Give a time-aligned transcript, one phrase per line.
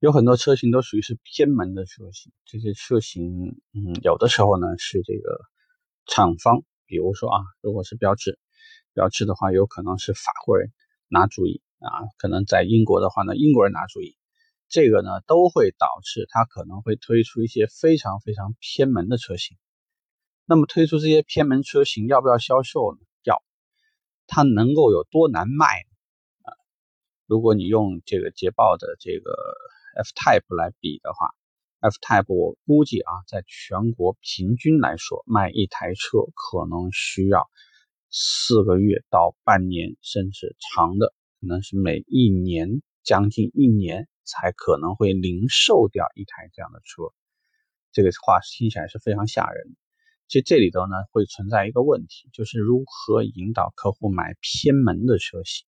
[0.00, 5.40] 有很多车型都属于是偏门的车型，这些车型，嗯，有的时候呢是这个
[6.06, 8.38] 厂方，比如说啊，如果是标致，
[8.94, 10.72] 标致的话，有可能是法国人
[11.08, 14.16] 拿主意啊，可能在英国的话呢，英国人拿主意，
[14.68, 19.56] 这个呢都会导致他可能会推出一些非常非常偏门的车型。
[20.44, 23.00] 那么推出这些偏门车型要不要销售呢？
[23.24, 23.42] 要，
[24.28, 25.66] 它能够有多难卖
[26.44, 26.54] 啊？
[27.26, 29.34] 如果你用这个捷豹的这个。
[29.98, 31.34] F Type 来比的话
[31.80, 37.50] ，F Type 我估计啊，在全国平均来说，卖一台车可能需要
[38.08, 47.12] 四个月到半年，甚至长的可能是每一年将近一年才可能会零售掉一台这样的车。
[47.90, 49.74] 这个话听起来是非常吓人。
[50.28, 55.66] 其实这里头呢，会存在一个问题，就是如何引导客户买偏门的车型。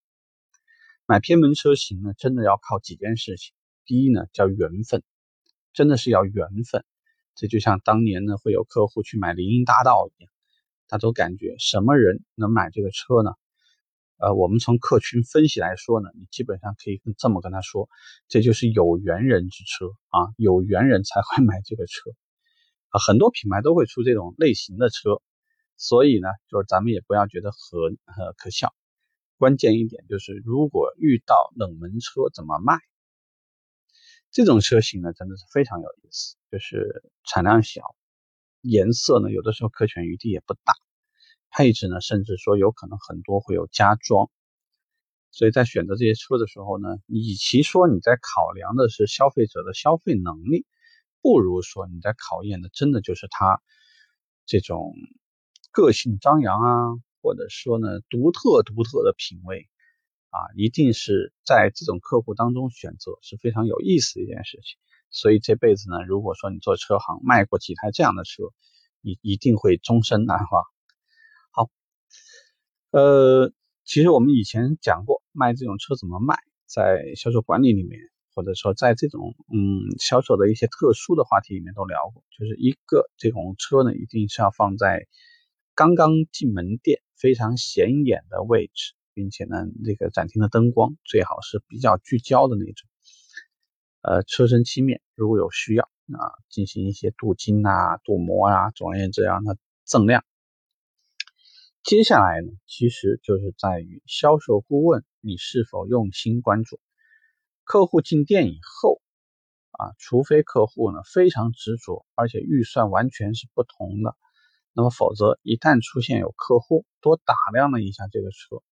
[1.04, 3.54] 买偏门车型呢，真的要靠几件事情。
[3.90, 5.02] 第一呢，叫缘分，
[5.72, 6.84] 真的是要缘分。
[7.34, 10.30] 这就像当年呢，会有客户去买林荫大道一样，
[10.86, 13.32] 他都感觉什么人能买这个车呢？
[14.18, 17.88] 呃，我们从客群分析来说呢，你基本上可以这么跟他说，
[18.28, 22.12] 这就是有缘人之车啊，有缘人才会买这个车
[22.90, 23.00] 啊。
[23.04, 25.20] 很多品牌都会出这种类型的车，
[25.76, 28.72] 所以呢，就是咱们也不要觉得很呃可笑。
[29.36, 32.78] 关键一点就是，如果遇到冷门车怎么卖？
[34.32, 37.82] 这种车型呢，真的是非常有意思，就是产量小，
[38.60, 40.72] 颜色呢有的时候可选余地也不大，
[41.50, 44.30] 配置呢甚至说有可能很多会有加装，
[45.32, 50.64] 所以在选择这些车的时候呢，与其说你在考量的是消费者的消费能力，
[51.22, 53.60] 不如说你在考验的真的就是他
[54.46, 54.94] 这种
[55.72, 56.86] 个性张扬啊，
[57.20, 59.68] 或者说呢独特独特的品味。
[60.30, 64.78] 啊，一定是在这种客户当中选择是非常有意思的一件事情。
[65.10, 68.44] 所以这辈子呢，如果说你做车行卖过几台这样的车，
[69.00, 70.64] 你一定会终身难忘。
[71.50, 71.68] 好，
[72.92, 73.52] 呃，
[73.84, 76.36] 其实我们以前讲过卖这种车怎么卖，
[76.66, 77.98] 在销售管理里面，
[78.32, 82.22] 或者说在这种嗯销售的一些特殊的话题里面都聊过。
[82.38, 85.08] 就是一个这种车呢，一定是要放在
[85.74, 88.94] 刚刚进门店非常显眼的位置。
[89.20, 92.88] 并且呢，这个展厅的灯光最好是比较聚焦的那种。
[94.00, 100.24] 呃，车身漆面如果有需要啊，进行一些镀金啊、镀膜啊，总而言之让它锃亮。
[101.82, 106.80] 接下来呢，其实就是在于销售顾问你是否用心关注
[107.62, 109.02] 客户进店以后
[109.72, 114.16] 啊，除非客户呢非常执着，而且预算完全是不同的，
[114.72, 118.62] 那么否则一旦出现有客户多打量了一下这个车。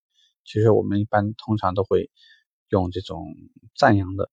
[0.48, 2.10] 其实我们一般通常都会
[2.70, 3.36] 用这种
[3.76, 4.30] 赞扬的、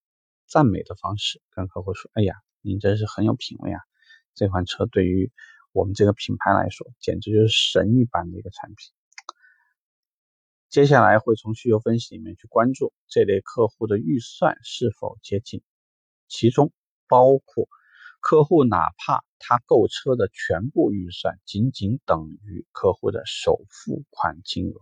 [0.47, 3.81] 赞美的方式跟客户说：“哎呀，您真是很有品位啊！
[4.33, 5.29] 这款车对于
[5.73, 8.93] 我们这个品牌来说，简直就是神一般的一个产品。”
[10.71, 15.63] 接下来会从需求分析里面去关注这类客户的预算是否接近，
[16.29, 16.71] 其中
[17.09, 17.67] 包括
[18.21, 24.79] 客户哪怕他购车的全部预算仅仅等于客户的首付款金额。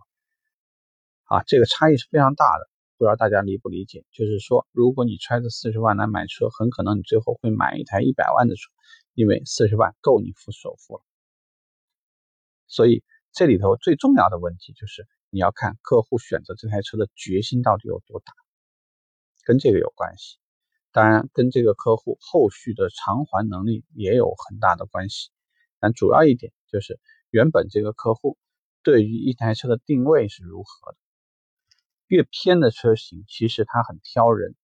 [1.24, 2.68] 啊，这个差异是非常大的，
[2.98, 4.04] 不知道大家理不理解？
[4.12, 8.70] 就是说，如果你揣着四十万来买车，很可能你最后会买一台一百万的车，
[9.14, 11.02] 因为四十万够你付首付了。
[12.66, 13.02] 所以
[13.32, 18.32] 这里头最重要的问题就是你要看客户选择这台车的决心到底有多大，
[19.44, 20.38] 跟这个有关系。
[20.92, 25.30] 当然，跟这个客户后续的偿还能力也有很大的关系。
[25.80, 28.38] 但主要一点就是原本这个客户
[28.82, 30.98] 对于一台车的定位是如何的。
[32.06, 34.54] 越偏的车型，其实它很挑人。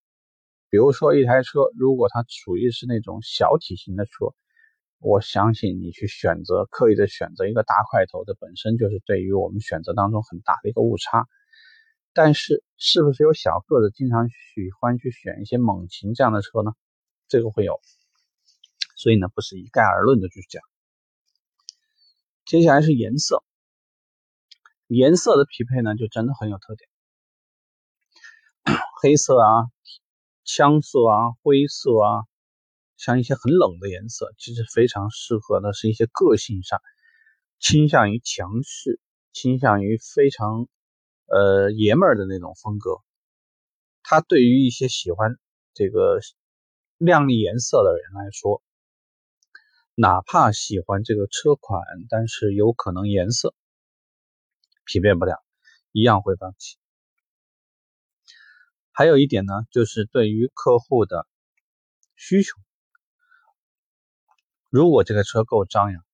[0.68, 4.34] 比如说一台车，如果它属于是那种小体型的车，
[4.98, 11.26] 我相信你去选择刻意的选择一个大块头的，本身就是对于我们选择当中很大的一个误差。
[12.12, 14.34] 但是，是不是有小个子经常喜
[14.78, 16.72] 欢去选一些猛禽这样的车呢？
[17.28, 17.80] 这个会有。
[18.96, 20.62] 所以呢，不是一概而论的去讲。
[22.44, 23.42] 接下来是颜色，
[24.88, 26.88] 颜色的匹配呢，就真的很有特点。
[29.02, 29.64] 黑色啊，
[30.44, 32.24] 枪色啊，灰色啊，
[32.98, 36.78] 像一些很冷的颜色，其实非常适合的是一些个性上
[37.58, 39.00] 倾向于强势、
[39.32, 40.68] 倾向于非常
[41.26, 42.98] 呃爷们儿的那种风格。
[44.02, 45.36] 它对于一些喜欢
[45.72, 46.18] 这个
[46.98, 48.62] 亮丽颜色的人来说，
[49.94, 53.54] 哪怕喜欢这个车款，但是有可能颜色
[54.84, 55.42] 匹配不了，
[55.92, 56.79] 一样会放弃。
[59.00, 61.26] 还有一点呢，就是对于客户的
[62.16, 62.58] 需求。
[64.68, 66.04] 如果这个车够张扬，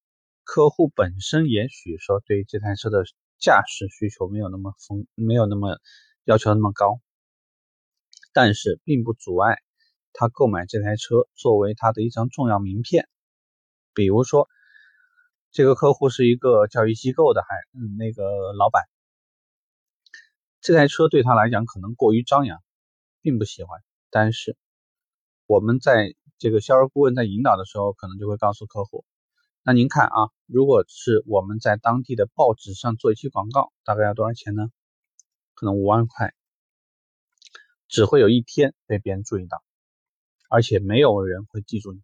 [0.44, 3.02] 客户本身也许说对这台车的
[3.40, 5.80] 驾驶需求没有那么丰，没有那么
[6.22, 7.00] 要求那么高，
[8.32, 9.58] 但是并不阻碍
[10.12, 13.08] 他购买这台车作为他的一张重要名片。
[13.94, 14.48] 比如说，
[15.50, 18.84] 这个客户是一个教育机构的，还嗯那个老板。
[20.60, 22.62] 这台车对他来讲可能过于张扬，
[23.26, 23.82] 并不喜欢。
[24.08, 24.56] 但是，
[25.46, 29.04] 我们在这个销售顾问在引导的时候，可能就会告诉客户：
[29.64, 34.70] 那您看啊，如果是我们在当地的报纸上做一期广告，大概要多少钱呢？
[35.54, 36.34] 可能五万块，
[37.88, 39.60] 只会有一天被别人注意到，
[40.48, 42.00] 而且没有人会记住你。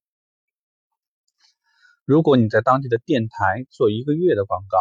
[2.05, 4.77] 如果你在当地的电台做一个月的广告，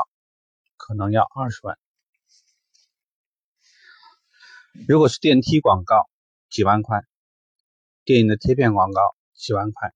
[0.75, 1.77] 可能要二十万。
[4.87, 6.09] 如果是电梯广告，
[6.51, 6.99] 几万块；
[8.03, 9.01] 电影的贴片广告，
[9.33, 9.93] 几万块。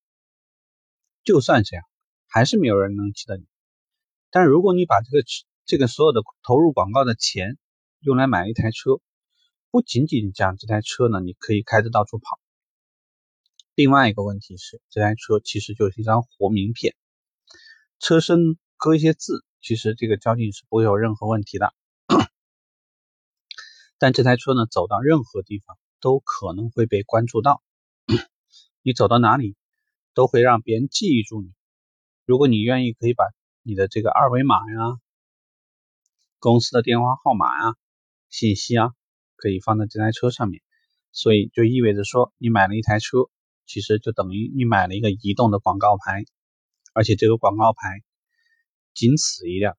[1.23, 1.85] 就算这样，
[2.27, 3.45] 还是没有人能记得你。
[4.31, 5.23] 但如果你把这个
[5.65, 7.57] 这个所有的投入广告的钱
[7.99, 9.01] 用来买一台车，
[9.69, 12.39] 不仅仅讲这台车呢，你可以开着到处跑。
[13.73, 16.95] 另外一个问题是，这台车其实就是一张活名片，
[17.99, 21.73] 车身搁一些字，其实这个交警是不会有任何问题的。
[23.97, 27.63] 但这台车呢，走到任何地方都可能会被关注到。
[28.83, 29.55] 你走到哪里，
[30.13, 31.51] 都会让别人记住你。
[32.25, 33.23] 如果你愿意，可以把
[33.63, 34.99] 你的这个二维码呀、
[36.37, 37.75] 公司的电话号码呀、
[38.29, 38.93] 信息啊，
[39.35, 40.61] 可以放在这台车上面。
[41.11, 43.31] 所以就意味着说，你买了一台车，
[43.65, 46.23] 其实就等于你买了一个移动的广告牌，
[46.93, 48.03] 而且这个广告牌
[48.93, 49.75] 仅此一辆。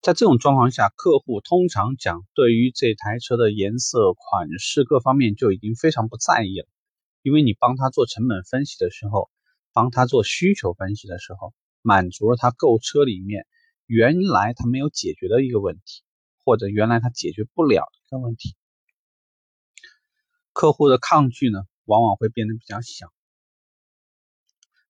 [0.00, 6.68] 在这种状况下，客户通常讲对于这台车的颜色、款式各方面就已经非常不在意了，
[7.22, 9.28] 因为你帮他做成本分析的时候，
[9.72, 11.52] 帮他做需求分析的时候，
[11.82, 13.46] 满足了他购车里面
[13.86, 16.02] 原来他没有解决的一个问题，
[16.44, 18.54] 或者原来他解决不了的一个问题。
[20.52, 23.12] 客户的抗拒呢，往往会变得比较小，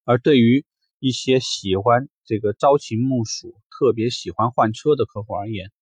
[0.04, 0.66] 而对于
[0.98, 5.72] 一些喜欢这个朝秦暮蜀、特别喜欢换车的客户而言，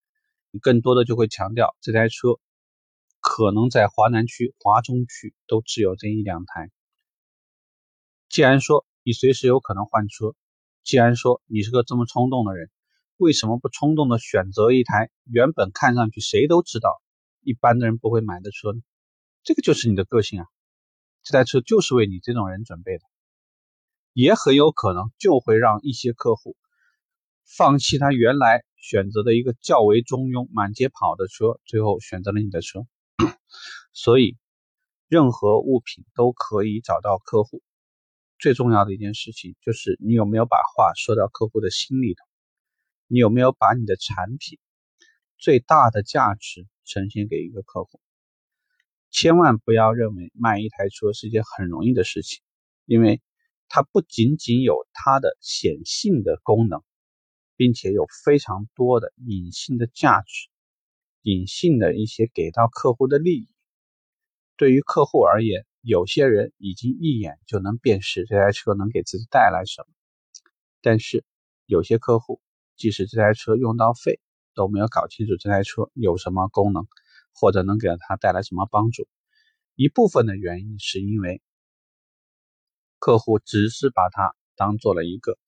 [0.52, 2.38] 你更多的就会强调这台车
[3.19, 6.70] 可能在华南区、华中区都只有这一两台。
[8.28, 10.37] 既然说你随时有可能换车，
[10.84, 12.70] 既然说你是个这么冲动的人，
[13.16, 17.02] 为什么不冲动的选择一台原本看上去谁都知道
[17.40, 18.82] 一般的人不会买的车呢？
[19.42, 20.46] 这个就是你的个性啊！
[21.25, 23.04] 这台车就是为你这种人准备的。
[24.16, 26.56] 也很有可能就会让一些客户
[27.44, 32.86] 放弃他原来选择的一个较为中庸、满街跑的车，最后选择了你的车。
[33.92, 34.38] 所以，
[35.06, 37.62] 任何物品都可以找到客户。
[38.38, 42.24] 最重要的一件事情就是你有没有把话说到客户的心里头，
[43.08, 44.58] 你有没有把你的产品
[45.36, 48.00] 最大的价值呈现给一个客户。
[49.10, 52.40] 千万不要认为卖一台车是一件很容易的事情，
[52.86, 53.20] 因为。
[53.68, 56.82] 它不仅仅有它的显性的功能，
[57.56, 60.48] 并且有非常多的隐性的价值，
[61.22, 63.48] 隐性的一些给到客户的利益。
[64.56, 69.88] 对于客户而言，有些人已经一眼就能辨识这台车能给自己带来什么，
[70.80, 71.25] 但是
[71.66, 72.40] 有些客户
[72.76, 74.20] 即使这台车用到废，
[74.54, 76.87] 都没有搞清楚这台车有什么功能，
[77.35, 79.06] 或者能给他带来什么帮助。
[79.75, 81.42] 一部分的原因是因为。
[82.99, 85.38] 客户只是把它当做了一个，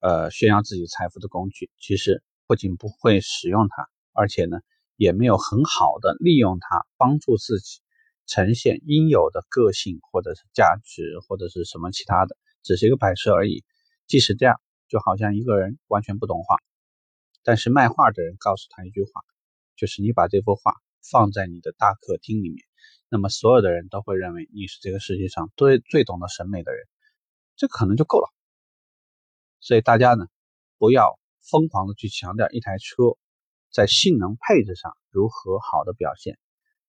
[0.00, 1.70] 呃，炫耀自己财富的工具。
[1.78, 4.58] 其实不仅不会使用它，而且呢，
[4.96, 7.80] 也没有很好的利用它，帮助自己
[8.26, 13.64] 呈现应有的个性或者是价值或者是什么其他的，只是一个摆设而已。
[14.06, 16.56] 即使这样，就好像一个人完全不懂画，
[17.44, 19.22] 但是卖画的人告诉他一句话，
[19.76, 20.74] 就是你把这幅画
[21.10, 22.64] 放在你的大客厅里面。
[23.12, 26.86] 那么所有的人都会认为你是这个世界上最最懂得审美的人，
[27.56, 28.32] 这可能就够了。
[29.60, 30.28] 所以大家呢，
[30.78, 33.18] 不要疯狂的去强调一台车
[33.70, 36.38] 在性能配置上如何好的表现，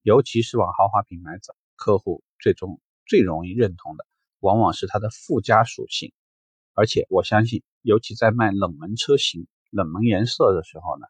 [0.02, 4.06] 尤其是往豪华品牌走，客户最终最容易认同的
[4.40, 6.14] 往往是它的附加属性。
[6.74, 11.06] 而且我相信，尤其在卖冷门车型、冷门颜色的时候呢，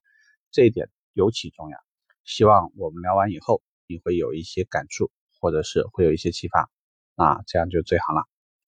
[0.49, 1.77] 这一点尤其重要。
[2.23, 3.61] 希望我们聊完以后。
[3.87, 6.69] 你会有一些感触，或者是会有一些启发，
[7.15, 8.25] 那这样就最好了。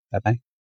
[0.10, 0.55] 拜拜。